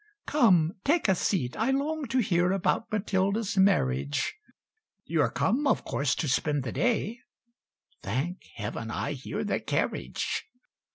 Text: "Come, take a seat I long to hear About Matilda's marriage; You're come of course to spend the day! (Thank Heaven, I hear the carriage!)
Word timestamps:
"Come, 0.25 0.77
take 0.83 1.07
a 1.07 1.13
seat 1.13 1.55
I 1.55 1.69
long 1.69 2.05
to 2.07 2.17
hear 2.17 2.51
About 2.51 2.91
Matilda's 2.91 3.55
marriage; 3.55 4.33
You're 5.05 5.29
come 5.29 5.67
of 5.67 5.85
course 5.85 6.15
to 6.15 6.27
spend 6.27 6.63
the 6.63 6.71
day! 6.71 7.19
(Thank 8.01 8.39
Heaven, 8.55 8.89
I 8.89 9.11
hear 9.13 9.43
the 9.43 9.59
carriage!) 9.59 10.45